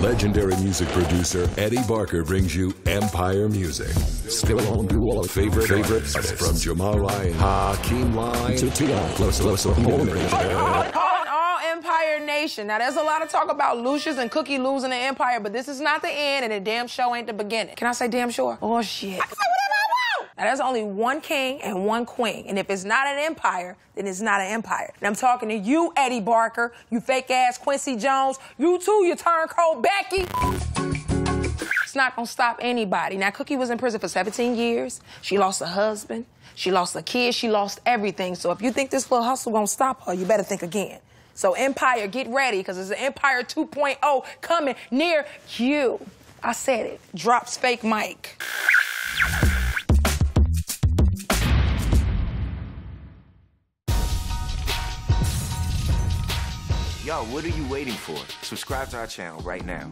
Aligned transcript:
Legendary 0.00 0.54
music 0.58 0.88
producer 0.90 1.50
Eddie 1.56 1.82
Barker 1.88 2.22
brings 2.22 2.54
you 2.54 2.72
Empire 2.86 3.48
Music. 3.48 3.88
Still 4.30 4.60
on 4.78 4.86
dual 4.86 5.24
favorite 5.24 5.66
favorites 5.66 6.14
from 6.40 6.56
Jamal 6.56 6.98
Lyon, 6.98 7.32
Hakeem 7.34 8.14
Lyon 8.14 8.56
to 8.58 8.70
T.I. 8.70 9.12
Close, 9.14 9.40
close, 9.40 9.66
all 9.66 11.58
Empire 11.66 12.20
Nation. 12.24 12.68
Now, 12.68 12.78
there's 12.78 12.94
a 12.94 13.02
lot 13.02 13.22
of 13.22 13.28
talk 13.28 13.50
about 13.50 13.78
Lucious 13.78 14.18
and 14.18 14.30
Cookie 14.30 14.58
losing 14.58 14.90
the 14.90 14.96
Empire, 14.96 15.40
but 15.40 15.52
this 15.52 15.66
is 15.66 15.80
not 15.80 16.00
the 16.02 16.10
end, 16.10 16.44
and 16.44 16.52
the 16.52 16.60
damn 16.60 16.86
show 16.86 17.12
ain't 17.14 17.26
the 17.26 17.32
beginning. 17.32 17.74
Can 17.74 17.88
I 17.88 17.92
say 17.92 18.06
damn 18.06 18.30
sure? 18.30 18.56
Oh, 18.62 18.80
shit. 18.82 19.20
Now, 20.38 20.44
there's 20.44 20.60
only 20.60 20.84
one 20.84 21.20
king 21.20 21.60
and 21.62 21.84
one 21.84 22.06
queen. 22.06 22.44
And 22.46 22.60
if 22.60 22.70
it's 22.70 22.84
not 22.84 23.08
an 23.08 23.18
empire, 23.18 23.76
then 23.96 24.06
it's 24.06 24.20
not 24.20 24.40
an 24.40 24.46
empire. 24.46 24.92
And 25.00 25.08
I'm 25.08 25.16
talking 25.16 25.48
to 25.48 25.56
you, 25.56 25.92
Eddie 25.96 26.20
Barker, 26.20 26.72
you 26.90 27.00
fake 27.00 27.28
ass 27.28 27.58
Quincy 27.58 27.96
Jones, 27.96 28.38
you 28.56 28.78
too, 28.78 29.04
you 29.04 29.16
turncoat 29.16 29.82
Becky. 29.82 30.28
It's 31.82 31.96
not 31.96 32.14
gonna 32.14 32.28
stop 32.28 32.58
anybody. 32.60 33.16
Now, 33.16 33.30
Cookie 33.30 33.56
was 33.56 33.70
in 33.70 33.78
prison 33.78 33.98
for 33.98 34.06
17 34.06 34.54
years. 34.54 35.00
She 35.22 35.38
lost 35.38 35.60
a 35.60 35.66
husband. 35.66 36.24
She 36.54 36.70
lost 36.70 36.94
a 36.94 37.02
kid. 37.02 37.34
She 37.34 37.48
lost 37.48 37.80
everything. 37.84 38.36
So 38.36 38.52
if 38.52 38.62
you 38.62 38.70
think 38.70 38.90
this 38.90 39.10
little 39.10 39.26
hustle 39.26 39.50
gonna 39.50 39.66
stop 39.66 40.04
her, 40.04 40.14
you 40.14 40.24
better 40.24 40.44
think 40.44 40.62
again. 40.62 41.00
So 41.34 41.54
Empire, 41.54 42.06
get 42.06 42.28
ready, 42.28 42.58
because 42.58 42.76
there's 42.76 42.90
an 42.90 42.98
Empire 42.98 43.42
2.0 43.42 44.24
coming 44.40 44.76
near 44.92 45.26
you. 45.56 45.98
I 46.44 46.52
said 46.52 46.86
it. 46.86 47.00
Drops 47.12 47.56
fake 47.56 47.82
mic. 47.82 48.40
Yo, 57.08 57.24
what 57.32 57.42
are 57.42 57.48
you 57.48 57.66
waiting 57.68 57.94
for? 57.94 58.18
Subscribe 58.44 58.90
to 58.90 58.98
our 58.98 59.06
channel 59.06 59.40
right 59.40 59.64
now. 59.64 59.90